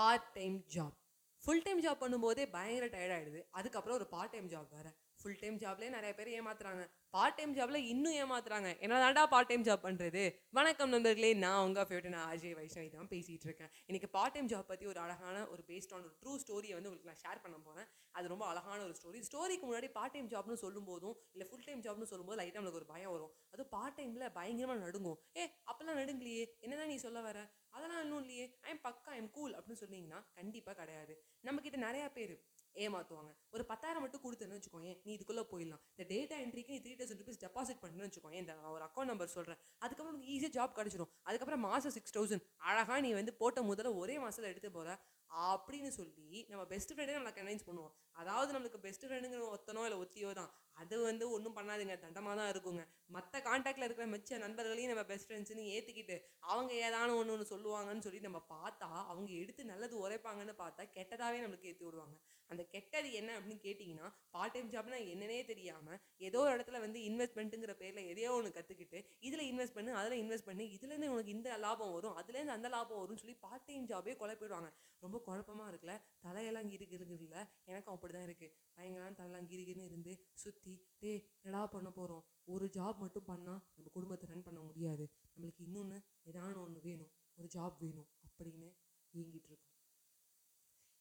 [0.00, 0.96] Part time job
[1.44, 3.40] full time job பண்ணும்போதே பயங்கர tired ஆயிடுது.
[3.50, 4.92] அதுக்கப்புறம் ஒரு பார்ட் டைம் ஜாப் வேறு.
[5.22, 6.82] ஃபுல் டைம் ஜாப்லேயே நிறைய பேர் ஏமாத்துறாங்க.
[7.14, 8.68] பார்ட் டைம் ஜாப்ல இன்னும் ஏமாத்துறாங்க.
[8.84, 10.22] என்னதான்டா பார்ட் டைம் ஜாப் பண்றது?
[10.50, 13.70] வணக்கம் நண்பர்களே நான் உங்க ஃபேவரட் நான் அஜய் வைஷ்ணவி தான் பேசிட்டு இருக்கேன்.
[13.86, 17.10] இன்னைக்கு பார்ட் டைம் ஜாப் பத்தி ஒரு அழகான ஒரு பேஸ்ட் ஆன் ஒரு ட்ரூ ஸ்டோரியை வந்து உங்களுக்கு
[17.10, 17.88] நான் ஷேர் பண்ண போறேன்.
[18.10, 21.82] அது ரொம்ப அழகான ஒரு ஸ்டோரி ஸ்டோரிக்கு முன்னாடி பார்ட் டைம் ஜாப்னு சொல்லும் போதும் இல்லை ஃபுல் டைம்
[21.86, 23.32] ஜாப்னு சொல்லும்போது லைட்டாக நம்மளுக்கு ஒரு பயம் வரும்.
[23.50, 25.18] அது பார்ட் டைம்ல பயங்கரமா நடுங்கும்.
[25.36, 26.46] ஏ அப்பெல்லாம் நடுங்கலையே.
[26.60, 27.50] என்னதான் நீ சொல்ல வர?
[27.70, 28.46] அதெல்லாம் இன்னும் இல்லையே.
[28.60, 31.14] ஐம் பக்கா ஐம் கூல் அப்படின்னு சொன்னீங்கன்னா கண்டிப்பாக கிடையாது.
[31.40, 32.34] நம்ம கிட்ட நிறையா பேர்
[32.76, 35.82] ஏமாற்றுவாங்க ஒரு பத்தாயிரம் மட்டும் கொடுத்தேன்னு வச்சுக்கோங்க நீ இதுக்குள்ளே போயிடலாம்.
[35.94, 39.60] இந்த டேட்டா என்ட்ரிக்கு நீ த்ரீ தௌசண்ட் ருபீஸ் டெபாசிட் பண்ணுன்னு வச்சுக்கோங்க இந்த ஒரு அக்கௌண்ட் நம்பர் சொல்கிறேன்
[39.84, 44.16] அதுக்கப்புறம் உனக்கு ஈஸியாக ஜாப் கிடச்சிடும் அதுக்கப்புறம் மாதம் சிக்ஸ் தௌசண்ட் அழகாக நீ வந்து போட்ட முதல்ல ஒரே
[44.24, 44.98] மாதத்தில் எடுத்து போகிற
[45.30, 47.92] அப்படின்னு சொல்லி நம்ம பெஸ்ட் ஃப்ரெண்டே நம்மளை கன்வின்ஸ் பண்ணுவோம்.
[48.20, 50.50] அதாவது நம்மளுக்கு பெஸ்ட் ஃப்ரெண்டுங்கிற ஒத்தனோ இல்லை ஒத்தியோ தான்.
[50.80, 51.94] அது வந்து ஒன்றும் பண்ணாதுங்க.
[52.04, 52.82] தண்டமாக தான் இருக்குங்க.
[53.16, 56.16] மற்ற காண்டாக்டில் இருக்கிற மிச்ச நண்பர்களையும் நம்ம பெஸ்ட் ஃப்ரெண்ட்ஸ்னு ஏற்றிக்கிட்டு
[56.50, 61.70] அவங்க ஏதானு ஒன்று ஒன்று சொல்லுவாங்கன்னு சொல்லி நம்ம பார்த்தா அவங்க எடுத்து நல்லது உரைப்பாங்கன்னு பார்த்தா கெட்டதாகவே நம்மளுக்கு
[61.72, 62.16] ஏற்றி விடுவாங்க.
[62.50, 67.74] அந்த கெட்டது என்ன அப்படின்னு கேட்டிங்கன்னா பார்ட் டைம் ஜாப்னா என்னன்னே தெரியாமல் ஏதோ ஒரு இடத்துல வந்து இன்வெஸ்ட்மெண்ட்டுங்கிற
[67.74, 72.16] பேரில் எதையோ ஒன்று கற்றுக்கிட்டு இதில் இன்வெஸ்ட் பண்ணு அதில் இன்வெஸ்ட் பண்ணி இதுலேருந்து உனக்கு இந்த லாபம் வரும்
[72.16, 74.70] அதுலேருந்து அந்த லாபம் வரும்னு சொல்லி பார்ட் டைம் ஜாபே குழப்பிடுவாங்க
[75.02, 75.94] ரொம்ப குழப்பமாக இருக்குல்ல?
[76.22, 77.36] தலையெல்லாம் கிறுக்கு இருக்குதுல்ல?
[77.64, 82.98] எனக்கும் அப்படி தான் இருக்குது பயங்கரம் தலையெல்லாம் கிறுகின்னு இருந்து சுற்றி டே என்னடா பண்ண போகிறோம் ஒரு ஜாப்
[82.98, 85.04] மட்டும் பண்ணால் நம்ம குடும்பத்தை ரன் பண்ண முடியாது.
[85.32, 87.12] நம்மளுக்கு இன்னொன்று ஏதான ஒன்று வேணும்.
[87.38, 88.08] ஒரு ஜாப் வேணும்.
[88.28, 88.68] அப்படின்னு
[89.14, 89.79] இயங்கிட்டு இருக்கோம்.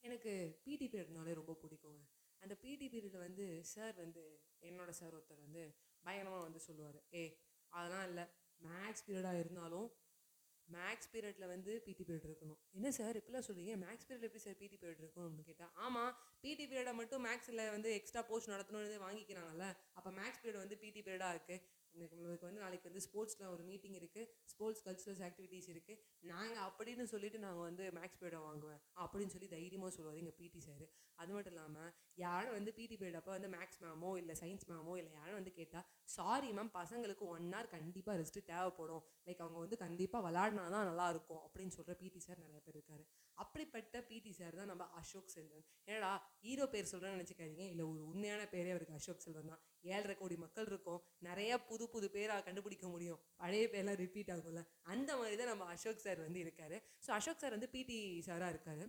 [0.03, 0.33] எனக்கு
[0.66, 2.02] பிடி பீரியட்னாலே ரொம்ப பிடிக்குங்க.
[2.44, 4.22] அந்த பிடி பீரியடில் வந்து சார் வந்து
[4.69, 5.64] என்னோட சார் ஒருத்தர் வந்து
[6.03, 7.00] பயங்கரமாக வந்து சொல்லுவார்.
[7.14, 7.23] ஏ
[7.73, 8.25] அதெல்லாம் இல்லை.
[8.61, 9.89] மேக்ஸ் பீரியடாக இருந்தாலும்
[10.67, 12.59] மேக்ஸ் பீரியடில் வந்து பிடி பீரியட் இருக்கணும்.
[12.78, 16.11] என்ன சார் இப்படிலாம் சொல்கிறீங்க மேக்ஸ் பீரியட் எப்படி சார் பிடி பீரியட் இருக்கும் அப்படின்னு கேட்டால் ஆமாம்
[16.44, 19.67] பிடி பீரியடை மட்டும் மேக்ஸில் வந்து எக்ஸ்ட்ரா போஸ்ட் நடத்தணும்னு வாங்கிக்கிறாங்கல்ல.
[19.97, 21.63] அப்போ மேக்ஸ் பீரியட் வந்து பிடி பீரியடாக இருக்குது
[21.95, 27.44] உங்களுக்கு வந்து நாளைக்கு வந்து ஸ்போர்ட்ஸில் ஒரு மீட்டிங் இருக்குது ஸ்போர்ட்ஸ் கல்ச்சுரல்ஸ் ஆக்டிவிட்டீஸ் இருக்குது நாங்கள் அப்படின்னு சொல்லிட்டு
[27.46, 30.88] நாங்கள் வந்து மேக்ஸ் பீரியடை வாங்குவேன் அப்படின்னு சொல்லி தைரியமாக சொல்லுவார் எங்கள் பிடி சார்
[31.22, 31.90] அது மட்டும் இல்லாமல்
[32.26, 35.88] யாரும் வந்து பிடி பீரியட் அப்போ வந்து மேக்ஸ் மேமோ இல்லை சயின்ஸ் மேமோ இல்லை யாரும் வந்து கேட்டால்
[36.16, 39.03] சாரி மேம் பசங்களுக்கு ஒன் ஹவர் கண்டிப்பாக ரெஸ்ட்டு தேவைப்படும்.
[39.28, 43.03] லைக் அவங்க வந்து கண்டிப்பாக விளாடினா தான் நல்லாயிருக்கும் அப்படின்னு சொல்கிற பிடி சார் நிறைய பேர் இருக்காரு.
[43.38, 45.66] அப்படிப்பட்ட பிடி சார் தான் நம்ம அசோக் செல்வன்.
[45.94, 46.12] ஏடா
[46.46, 47.66] ஹீரோ பேர் சொல்கிறேன்னு நினச்சிக்காதீங்க.
[47.74, 49.62] இல்லை ஒரு உண்மையான பேரே அவருக்கு அசோக் செல்வன் தான்.
[49.94, 51.02] ஏழரை கோடி மக்கள் இருக்கும்.
[51.39, 53.19] நிறைய புது புது பேராக கண்டுபிடிக்க முடியும்.
[53.41, 54.61] பழைய பேர்லாம் ரிப்பீட் ஆகும்ல.
[54.94, 56.77] அந்த மாதிரி தான் நம்ம அசோக் சார் வந்து இருக்காரு.
[57.05, 58.83] ஸோ அசோக் சார் வந்து பிடி சாராக இருக்காரு.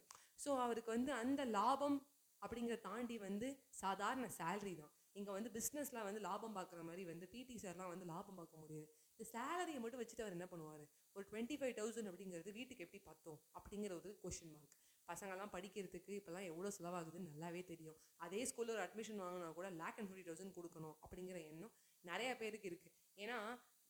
[0.45, 1.99] ஸோ அவருக்கு வந்து அந்த லாபம்
[2.43, 3.49] அப்படிங்கிறத தாண்டி வந்து
[3.83, 4.93] சாதாரண சேலரி தான்.
[5.19, 8.89] இங்கே வந்து பிஸ்னஸில் வந்து லாபம் பார்க்குற மாதிரி வந்து பிடி சார்லாம் வந்து லாபம் பார்க்க முடியாது.
[9.15, 10.85] இந்த சேலரியை மட்டும் வச்சுட்டு அவர் என்ன பண்ணுவார்?
[11.17, 14.77] ஒரு டுவெண்ட்டி ஃபைவ் தௌசண்ட் அப்படிங்கிறது வீட்டுக்கு எப்படி பார்த்தோம் அப்படிங்கிற ஒரு கொஷின் மார்க்
[15.09, 17.97] பசங்கள்லாம் படிக்கிறதுக்கு இப்போல்லாம் எவ்வளோ செலவாகுதுன்னு நல்லாவே தெரியும்.
[18.27, 22.71] அதே ஸ்கூலில் ஒரு அட்மிஷன் வாங்கினா கூட லேக் அண்ட் ஃபிஃப்டி தௌசண்ட் கொடுக்கணும் அப்படிங்கிற எண்ணம் நிறைய பேருக்கு
[22.71, 23.39] இருக்குது ஏன்னா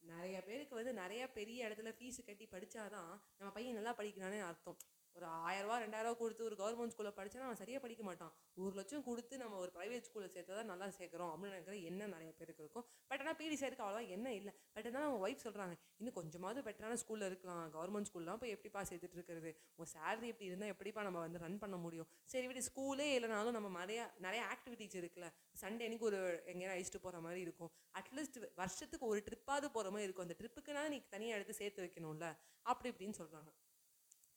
[0.03, 4.79] நிறைய பேருக்கு வந்து நிறைய பெரிய இடத்துல ஃபீஸ் கட்டி படித்தாதான் நம்ம பையன் நல்லா படிக்கிறானே அர்த்தம்.
[5.17, 8.33] ஒரு ஆயிரரூவா ரெண்டாயிரரூவா கொடுத்து ஒரு கவர்மெண்ட் ஸ்கூலில் படித்தா அவன் சரியாக படிக்க மாட்டான்.
[8.65, 12.31] ஒரு லட்சம் கொடுத்து நம்ம ஒரு ப்ரைவேட் ஸ்கூலில் சேர்த்தா தான் நல்லா சேர்க்குறோம் அப்படின்னு நினைக்கிற எண்ணம் நிறைய
[12.39, 12.87] பேருக்கு இருக்கும்.
[13.11, 14.53] பட் ஆனால் பிடி சேர்க்க அவ்வளோவா என்ன இல்லை.
[14.75, 17.65] பட் ஆனால் அவங்க ஒய்ஃப் சொல்கிறாங்க இன்னும் கொஞ்சமாவது பெட்டரான ஸ்கூலில் இருக்கலாம்.
[17.77, 19.53] கவர்மெண்ட் ஸ்கூல்லாம் போய் எப்படிப்பா சேர்த்துட்டு இருக்கிறது?
[19.77, 22.09] உங்கள் சேலரி இப்படி இருந்தால் எப்படிப்பா நம்ம வந்து ரன் பண்ண முடியும்?
[22.35, 25.31] சரி விட ஸ்கூலே இல்லைனாலும் நம்ம நிறையா நிறைய ஆக்டிவிட்டிஸ் இருக்குல்ல.
[25.63, 26.21] சண்டே அன்னைக்கு ஒரு
[26.53, 27.73] எங்கேயா அழிச்சிட்டு போகிற மாதிரி இருக்கும்.
[28.01, 30.27] அட்லீஸ்ட் வருஷத்துக்கு ஒரு ட்ரிப்பாவது போகிற மாதிரி இருக்கும்.
[30.29, 32.29] அந்த ட்ரிப்புக்குனா நீ தனியாக எடுத்து சேர்த்து வைக்கணும்ல.
[32.71, 33.51] அப்படி இப்படின்னு சொல்கிறாங்க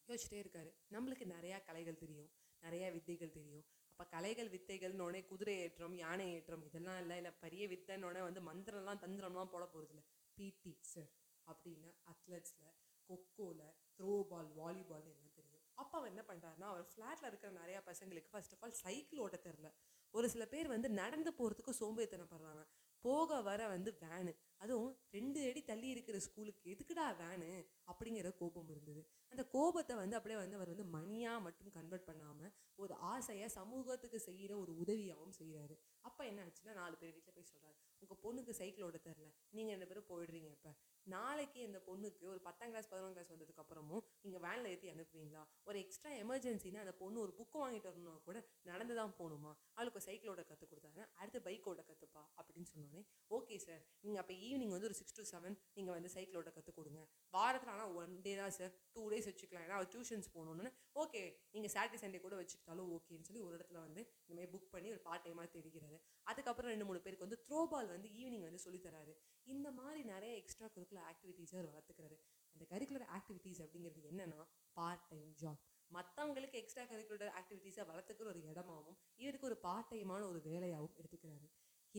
[0.09, 0.72] யோசிச்சிட்டே இருக்காரு.
[0.91, 2.30] நம்மளுக்கு நிறையா கலைகள் தெரியும்.
[2.64, 3.66] நிறையா வித்தைகள் தெரியும்.
[3.91, 7.18] அப்போ கலைகள் வித்தைகள்னோடனே குதிரை ஏற்றம் யானை ஏற்றம் இதெல்லாம் இல்லை.
[7.18, 10.06] இல்லை பெரிய வித்தைன்னொடனே வந்து மந்திரம்லாம் தந்திரம்லாம் போட போகிறது இல்லை
[10.38, 11.12] பிடி சார்
[11.47, 12.72] அப்படின்னு அத்லெட்ஸில்
[13.09, 13.66] கொக்கோவில்
[14.00, 15.64] த்ரோ பால் வாலிபால் எல்லாம் தெரியும்?
[15.78, 19.70] அப்போ அவர் என்ன பண்ணுறாருன்னா அவர் ஃப்ளாட்டில் இருக்கிற நிறையா பசங்களுக்கு ஃபர்ஸ்ட் ஆஃப் ஆல் சைக்கிள் ஓட்ட தெரில
[20.14, 22.64] ஒரு சில பேர் வந்து நடந்து போகிறதுக்கு சோம்பேறித்தனப்படுறாங்க.
[23.06, 27.50] போக வர வந்து வேனு அதுவும் ரெண்டு அடி தள்ளி இருக்கிற ஸ்கூலுக்கு எதுக்குடா வேனு
[27.91, 29.01] அப்படிங்கிற கோபம் இருந்தது.
[29.31, 34.52] அந்த கோபத்தை வந்து அப்படியே வந்து அவர் வந்து மணியாக மட்டும் கன்வெர்ட் பண்ணாமல் ஒரு ஆசையை சமூகத்துக்கு செய்கிற
[34.63, 35.75] ஒரு உதவியாகவும் செய்கிறாரு
[36.06, 37.72] அப்போ என்ன ஆச்சுன்னா நாலு பேர் வீட்டில் போய் சொல்கிறாரு
[38.03, 40.72] உங்கள் பொண்ணுக்கு சைக்கிள் ஓட தெரில நீங்கள் ரெண்டு பேரும் போயிடுறீங்க இப்போ.
[41.07, 45.41] நாளைக்கு இந்த பொண்ணுக்கு ஒரு பத்தாம் கிளாஸ் பதினொன்றாம் கிளாஸ் வந்ததுக்கு அப்புறமும் நீங்கள் வேனில் ஏற்றி அனுப்புவீங்களா?
[45.68, 48.38] ஒரு எக்ஸ்ட்ரா எமர்ஜென்சினா அந்த பொண்ணு ஒரு புக்கு வாங்கிட்டு வரணும்னா கூட
[48.70, 49.52] நடந்து தான் போகணுமா?
[49.78, 53.02] அவளுக்கு சைக்கிளோட கற்றுக் கொடுத்தாங்க அடுத்து பைக்கோட கற்றுப்பா அப்படின்னு சொன்னோன்னே
[53.32, 57.02] ஓகே சார் நீங்கள் அப்போ ஈவினிங் வந்து ஒரு சிக்ஸ் டு செவன் நீங்கள் வந்து சைக்கிளோட கற்றுக் கொடுங்க.
[57.34, 59.66] வாரத்தில் ஆனால் ஒன் டே தான் சார் டூ டேஸ் வச்சுக்கலாம்.
[59.67, 60.72] ஏன்னா டியூஷன்ஸ் போகணுன்னு
[61.03, 61.22] ஓகே
[61.53, 65.02] நீங்கள் சாட்டர்டே சண்டே கூட வச்சுக்கிட்டாலும் ஓகேன்னு சொல்லி ஒரு இடத்துல வந்து இந்த மாதிரி புக் பண்ணி ஒரு
[65.08, 65.97] பார்ட் டைமாக தெரிகிறாரு
[66.32, 69.14] அதுக்கப்புறம் ரெண்டு மூணு பேருக்கு வந்து த்ரோ பால் வந்து ஈவினிங் வந்து சொல்லித்தராரு
[69.47, 72.17] இந்த மாதிரி நிறைய எக்ஸ்ட்ரா கரிக்குலர் ஆக்டிவிட்டீஸை அவர் வளர்த்துக்கிறாரு.
[72.55, 74.41] அந்த கரிக்குலர் ஆக்டிவிட்டீஸ் அப்படிங்கிறது என்னென்னா
[74.78, 75.61] பார்ட் டைம் ஜாப்
[75.91, 81.47] மற்றவங்களுக்கு எக்ஸ்ட்ரா கரிக்குலர் ஆக்டிவிட்டீஸை வளர்த்துக்கிற ஒரு இடமாவும் இவருக்கு ஒரு பார்ட் டைமான ஒரு வேலையாகவும் எடுத்துக்கிறாரு.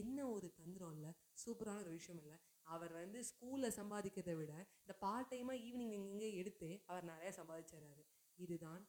[0.02, 1.12] என்ன ஒரு தந்திரம் இல்லை
[1.42, 2.36] சூப்பரான ஒரு விஷயம் இல்லை.
[2.74, 4.52] அவர் வந்து ஸ்கூலில் சம்பாதிக்கிறதை விட
[4.82, 8.04] இந்த பார்ட் டைமாக ஈவினிங் இங்கே எடுத்து அவர் நிறையா சம்பாதிச்சிடுறாரு
[8.38, 8.82] இதுதான்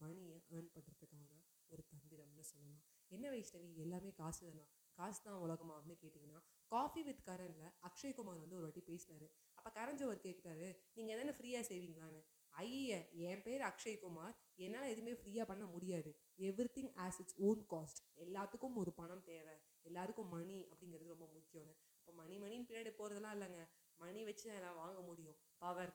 [0.00, 1.30] மணியை ஏர்ன் பண்ணுறதுக்கான
[1.72, 2.84] ஒரு தந்திரம்னு சொல்லலாம்.
[3.10, 3.70] என்ன வைஷ்ணவி?
[3.84, 4.64] எல்லாமே காசு தானா?
[4.98, 6.40] காசு தான் உலகமா அப்படின்னு கேட்டிங்கன்னா
[6.72, 9.26] காஃபி வித் கரனில் அக்ஷய்குமார் வந்து ஒரு வாட்டி பேசினாரு.
[9.58, 12.22] அப்போ கரண் ஜோவர் கேட்குறாரு நீங்கள் எதனா ஃப்ரீயாக செய்வீங்களான்னு?
[12.54, 16.10] ஐய என் பேர் அக்ஷய்குமார் என்னால் எதுவுமே ஃப்ரீயாக பண்ண முடியாது.
[16.74, 19.54] Everything has its own cost எல்லாத்துக்கும் ஒரு பணம் தேவை.
[19.82, 21.74] எல்லாருக்கும் மணி அப்படிங்கிறது ரொம்ப முக்கியம்னு.
[21.98, 23.62] இப்போ மணி மணின்னு பின்னாடி போகிறதெல்லாம் இல்லைங்க.
[24.00, 25.38] மணி வச்சு எல்லாம் வாங்க முடியும்.
[25.58, 25.92] பவர்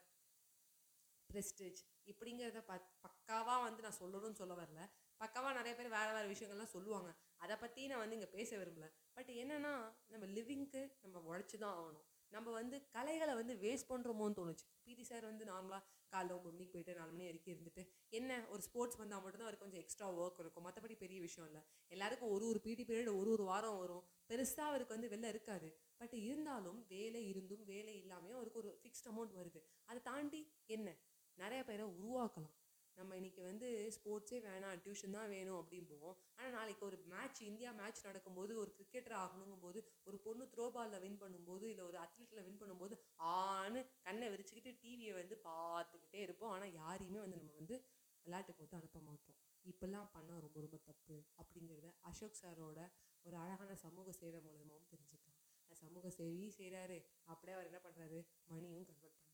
[1.30, 4.82] ப்ரெஸ்டேஜ் இப்படிங்கிறத ப பக்காவாக வந்து நான் சொல்லணும்னு சொல்ல வரல.
[5.22, 7.10] பக்காவாக நிறைய பேர் வேறு வேறு விஷயங்கள்லாம் சொல்லுவாங்க.
[7.38, 8.88] அதை பற்றி நான் வந்து இங்கே பேச விரும்பல.
[9.14, 9.74] பட் என்னென்னா
[10.08, 12.06] நம்ம லிவிங்க்கு நம்ம உழைச்சி தான் ஆகணும்.
[12.30, 14.66] நம்ம வந்து கலைகளை வந்து வேஸ்ட் பண்ணுறோமோன்னு தோணுச்சு.
[14.84, 18.96] பிடி சார் வந்து நார்மலாக காலைல ஒம்பது மணிக்கு போயிட்டு நாலு மணி வரைக்கும் இருந்துட்டு என்ன ஒரு ஸ்போர்ட்ஸ்
[18.96, 20.66] வந்தால் மட்டும்தான் அவருக்கு கொஞ்சம் எக்ஸ்ட்ரா ஒர்க் இருக்கும்.
[20.66, 21.66] மற்றபடி பெரிய விஷயம் இல்லை.
[21.88, 24.04] எல்லாருக்கும் ஒரு ஒரு பிடி பீரியட் ஒரு ஒரு வாரம் வரும்.
[24.30, 25.80] பெருசாக அவருக்கு வந்து வெளில இருக்காது.
[25.98, 29.62] பட் இருந்தாலும் வேலை இருந்தும் வேலை இல்லாமையும் அவருக்கு ஒரு ஃபிக்ஸ்ட் அமௌண்ட் வருது.
[29.86, 30.96] அதை தாண்டி என்ன?
[31.34, 32.56] நிறைய பேரை உருவாக்கலாம்.
[32.98, 36.16] நம்ம இன்னைக்கு வந்து ஸ்போர்ட்ஸே வேணாம் டியூஷன் தான் வேணும் அப்படிம்போம்.
[36.38, 39.80] ஆனால் நாளைக்கு ஒரு மேட்ச் இந்தியா மேட்ச் நடக்கும்போது ஒரு கிரிக்கெட்டர் ஆகணுங்கும் போது
[40.10, 42.96] ஒரு பொண்ணு த்ரோ பாலில் வின் பண்ணும்போது இல்லை ஒரு அத்லெட்டில் வின் பண்ணும்போது
[43.34, 46.54] ஆன்னு கண்ணை விரிச்சுக்கிட்டு டிவியை வந்து பார்த்துக்கிட்டே இருப்போம்.
[46.56, 47.78] ஆனால் யாரையுமே வந்து நம்ம வந்து
[48.26, 49.38] விளையாட்டுக்கு வந்து அனுப்ப மாட்டோம்.
[49.66, 52.80] இப்பெல்லாம் பண்ணால் ரொம்ப ரொம்ப தப்பு அப்படிங்கிறத அசோக் சாரோட
[53.26, 55.40] ஒரு அழகான சமூக சேவை மூலமாகவும் தெரிஞ்சுக்கலாம்.
[55.72, 56.98] சமூக சேவையும் செய்கிறாரு
[57.32, 58.20] அப்படியே அவர் என்ன பண்ணுறாரு
[58.52, 59.27] மணியும் கன்வெர்ட் பண்ணுறாரு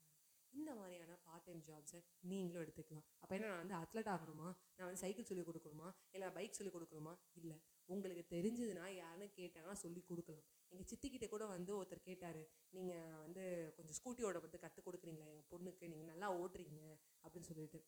[0.54, 2.00] இந்த மாதிரியான பார்ட் டைம் ஜாப்ஸை
[2.32, 3.06] நீங்களும் எடுத்துக்கலாம்.
[3.20, 4.50] அப்போ என்ன நான் வந்து அத்லட் ஆகணுமா?
[4.76, 5.88] நான் வந்து சைக்கிள் சொல்லி கொடுக்கணுமா?
[6.16, 7.14] இல்லை பைக் சொல்லி கொடுக்கணுமா?
[7.42, 7.58] இல்லை.
[7.94, 10.46] உங்களுக்கு தெரிஞ்சதுன்னா யாருன்னு கேட்டாங்கன்னா சொல்லி கொடுக்கலாம்.
[10.74, 12.42] எங்கள் சித்திக்கிட்ட கூட வந்து ஒருத்தர் கேட்டார்
[12.76, 13.44] நீங்கள் வந்து
[13.78, 16.80] கொஞ்சம் ஸ்கூட்டியோட வந்து கற்றுக் கொடுக்குறீங்களா எங்கள் பொண்ணுக்கு நீங்கள் நல்லா ஓட்டுறீங்க
[17.24, 17.82] அப்படின்னு சொல்லிட்டு.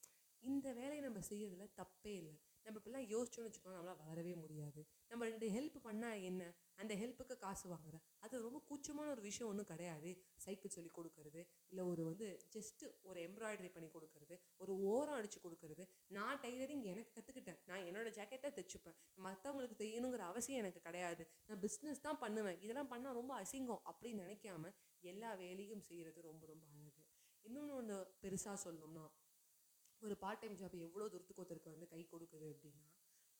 [0.43, 2.35] இந்த வேலையை நம்ம செய்யறதுல தப்பே இல்லை.
[2.65, 4.81] நம்ம இப்பெல்லாம் யோசிச்சோம்னு வச்சுக்கோங்க நம்மளால் வளரவே முடியாது.
[5.07, 6.43] நம்ம ரெண்டு ஹெல்ப் பண்ணால் என்ன?
[6.75, 7.97] அந்த ஹெல்ப்புக்கு காசு வாங்குற.
[8.19, 10.09] அது ரொம்ப கூச்சமான ஒரு விஷயம் ஒன்றும் கிடையாது.
[10.35, 15.85] சைக்கிள் சொல்லி கொடுக்கறது இல்லை ஒரு வந்து ஜஸ்ட்டு ஒரு எம்ப்ராய்டரி பண்ணி கொடுக்கறது ஒரு ஓரம் அடித்து கொடுக்கறது.
[16.07, 18.97] நான் டைலரிங் எனக்கு கற்றுக்கிட்டேன் நான் என்னோட ஜாக்கெட்டை தைச்சுப்பேன்.
[19.23, 21.25] மற்றவங்களுக்கு தெரியணுங்கிற அவசியம் எனக்கு கிடையாது.
[21.45, 22.61] நான் பிஸ்னஸ் தான் பண்ணுவேன்.
[22.61, 27.01] இதெல்லாம் பண்ணால் ரொம்ப அசிங்கம் அப்படின்னு நினைக்காம எல்லா வேலையும் செய்கிறது ரொம்ப ரொம்ப அழகு.
[27.45, 29.05] இன்னொன்று ஒன்று பெருசாக சொல்லணும்னா
[30.05, 32.85] ஒரு பார்ட் டைம் ஜாப் எவ்வளோ தூரத்துக்கு ஒருத்தருக்கு வந்து கை கொடுக்குது அப்படின்னா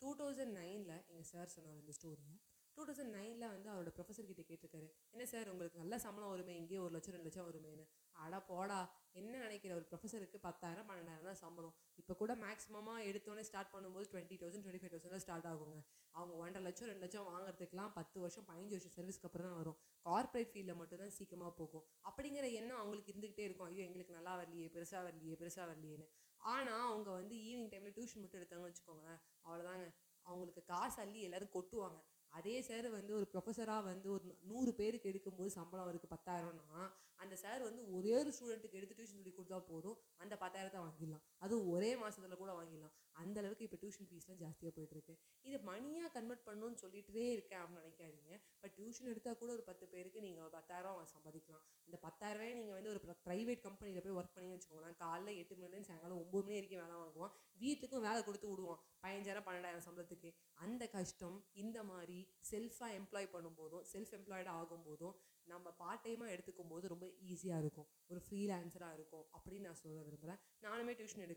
[0.01, 2.35] டூ தௌசண்ட் நைனில் எங்கள் சார் சொன்னார் இந்த ஸ்டோரியை
[2.77, 4.87] டூ தௌசண்ட் நைனில் வந்து அவரோட ப்ரொஃபஸர் கிட்டே கேட்டிருக்காரு.
[5.13, 7.85] என்ன சார் உங்களுக்கு நல்ல சம்பளம் வருமே இங்கேயே ஒரு லட்சம் ரெண்டு லட்சம் வருமேன்னு.
[8.23, 8.79] அட போடா
[9.19, 9.71] என்ன நினைக்கிற?
[9.79, 11.75] ஒரு ப்ரொஃபஸருக்கு பத்தாயிரம் பன்னெண்டாயிரம் தான் சம்பளம்.
[12.01, 15.77] இப்போ கூட மேக்ஸிமமாக எடுத்தோன்னே ஸ்டார்ட் பண்ணும்போது twenty thousand twenty five thousand start ஆகுங்க.
[16.17, 19.79] அவங்க ஒன்றரை லட்சம் ரெண்டு லட்சம் வாங்குறதுக்குலாம் பத்து வருஷம் பதினஞ்சு வருஷம் சர்வீஸ்க்கு அப்புறம் தான் வரும்.
[20.05, 21.85] கார்ப்பரேட் ஃபீல்டில் மட்டும்தான் சீக்கிரமாக போகும்.
[22.09, 23.69] அப்படிங்கிற எண்ணம் அவங்களுக்கு இருந்துக்கிட்டே இருக்கும்.
[23.71, 26.07] ஐயோ எங்களுக்கு நல்லா வரலையே பெருசாக வரலையே பெருசாக வரலையேன்னு.
[26.53, 29.19] ஆனால் அவங்க வந்து ஈவினிங் டைமில் டியூஷன் மட்டும் எடுத்தாங்கன்னு வச்சுக்கோங்களேன்.
[29.45, 29.85] அவ்வளோதாங்க
[30.25, 31.99] அவங்களுக்கு காசு அள்ளி எல்லோரும் கொட்டுவாங்க.
[32.33, 36.81] அதே சார் வந்து ஒரு ப்ரொஃபஸராக வந்து ஒரு நூறு பேருக்கு எடுக்கும்போது சம்பளம் அவருக்கு பத்தாயிரம்னா
[37.23, 39.97] அந்த சார் வந்து ஒரே ஒரு ஸ்டூடெண்ட்டுக்கு எடுத்து டியூஷன் சொல்லி கொடுத்தா போதும்.
[40.17, 41.23] அந்த பத்தாயிரத்தை வாங்கிடலாம்.
[41.45, 42.95] அதுவும் ஒரே மாதத்தில் கூட வாங்கிடலாம்.
[43.23, 45.13] அந்த அளவுக்கு இப்போ டியூஷன் ஃபீஸ்லாம் ஜாஸ்தியாக போயிட்டுருக்கு.
[45.47, 48.39] இது மணியாக கன்வெர்ட் பண்ணணும்னு சொல்லிகிட்டே இருக்கேன் அப்படின்னு நினைக்காதீங்க.
[48.61, 51.65] பட் டியூஷன் எடுத்தால் கூட ஒரு பத்து பேருக்கு நீங்கள் ஒரு பத்தாயிரம் சம்பாதிக்கலாம்.
[51.87, 54.97] இந்த பத்தாயிரரூவாய் நீங்கள் வந்து ஒரு ப்ரைவேட் கம்பெனியில் போய் ஒர்க் பண்ணி வச்சுக்கோங்களேன்.
[55.03, 57.33] காலைல எட்டு மணிலேருந்து சாயங்காலம் ஒம்பது மணி வரைக்கும் வேலை வாங்குவோம்
[57.63, 60.31] வீட்டுக்கும் வேலை கொடுத்து விடுவோம் பதினஞ்சாயிரம் பன்னெண்டாயிரம் சம்பளத்துக்கு.
[60.65, 62.19] அந்த கஷ்டம் இந்த மாதிரி
[62.51, 65.15] செல்ஃபாக எம்ப்ளாய் பண்ணும்போதும் செல்ஃப் எம்ப்ளாய்டாக ஆகும்போதும்
[65.51, 67.87] நம்ம பார்ட் டைமாக எடுத்துக்கும் போது ரொம்ப ஈஸியாக இருக்கும்.
[68.11, 71.34] ஒரு ஃப்ரீலான்சராக இருக்கும் அப்படின்னு நான் சொல்ல விரும்புகிறேன் நானுமே டியூஷன் எடுக்கிறேன்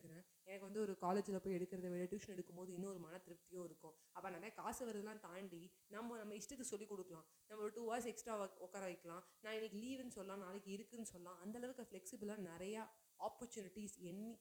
[0.48, 3.94] எனக்கு வந்து ஒரு காலேஜில் போய் எடுக்கிறத விட டியூஷன் எடுக்கும்போது இன்னும் ஒரு மன திருப்தியும் இருக்கும்.
[4.16, 5.62] அப்போ நிறைய காசு வருதுலாம் தாண்டி
[5.94, 7.26] நம்ம நம்ம இஷ்டத்துக்கு சொல்லிக் கொடுக்கலாம்.
[7.49, 9.25] நம்ம ஒரு டூ ஹவர்ஸ் எக்ஸ்ட்ரா உட்கார வைக்கலாம்.
[9.44, 12.84] நான் இன்னைக்கு லீவுன்னு சொல்லலாம் நாளைக்கு இருக்குன்னு சொல்லலாம் அந்த அளவுக்கு ஃப்ளெக்சிபிளாக நிறையா
[13.28, 14.32] ஆப்பர்ச்சுனிட்டிஸ் எண்ணி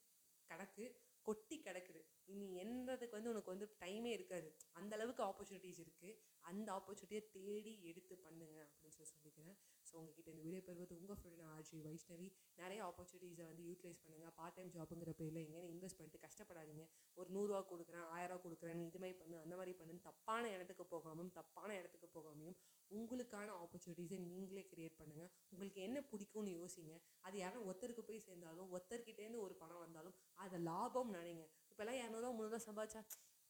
[0.51, 0.85] கிடக்கு
[1.27, 2.01] கொட்டி கிடக்குது.
[2.33, 4.49] இனி என்னதுக்கு வந்து உனக்கு வந்து டைமே இருக்காது.
[4.79, 6.13] அந்த அளவுக்கு ஆப்பர்ச்சுனிட்டிஸ் இருக்குது
[6.51, 9.57] அந்த ஆப்பர்ச்சுனிட்டியை தேடி எடுத்து பண்ணுங்க அப்படின்னு சொல்லி சொல்லிக்கிறேன்.
[9.89, 12.27] ஸோ உங்ககிட்ட இந்த வீடியோ பெறுவது உங்கள் ஃப்ரெண்ட் ஆர்ஜி வைஷ்ணவி.
[12.61, 16.85] நிறைய ஆப்பர்ச்சுனிட்டிஸை வந்து யூட்டிலைஸ் பண்ணுங்கள் பார்ட் டைம் ஜாப்புங்கிற பேரில் எங்கேயும் இன்வெஸ்ட் பண்ணிட்டு கஷ்டப்படாதீங்க.
[17.19, 21.69] ஒரு நூறுரூவா கொடுக்குறேன் ஆயிரரூவா கொடுக்குறேன் இது மாதிரி பண்ணு அந்த மாதிரி பண்ணு தப்பான இடத்துக்கு போகாமல் தப்பான
[21.81, 22.57] இடத்துக்கு போகாமையும்
[22.91, 26.93] உங்களுக்கான ஆப்பர்ச்சுனிட்டிஸை நீங்களே கிரியேட் பண்ணுங்கள் உங்களுக்கு என்ன பிடிக்கும்னு யோசிங்க.
[27.27, 31.45] அது யாரும் ஒருத்தருக்கு போய் சேர்ந்தாலும் ஒருத்தர்கிட்டேருந்து ஒரு பணம் வந்தாலும் அதை லாபம் நினைங்க.
[31.71, 33.01] இப்போல்லாம் இரநூறுவா முந்நூறுவா சம்பாதிச்சா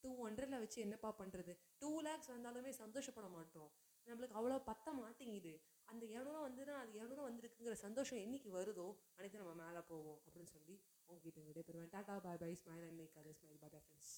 [0.04, 1.52] டூ ஹண்ட்ரடில் வச்சு என்னப்பா பண்ணுறது
[1.82, 3.70] டூ லேக்ஸ் வந்தாலுமே சந்தோஷப்பட மாட்டோம்.
[4.06, 5.54] நம்மளுக்கு அவ்வளோ பத்த மாட்டேங்குது.
[5.88, 10.74] அந்த இரநூறுவா வந்துன்னா அது இரநூறுவா வந்திருக்குங்கிற சந்தோஷம் என்னைக்கு வருதோ அனைத்து நம்ம மேலே போவோம் அப்படின்னு சொல்லி
[11.08, 11.92] உங்ககிட்ட விடைபெறுவேன்.
[11.94, 14.12] Tata bye bye smile and make other smile bye friends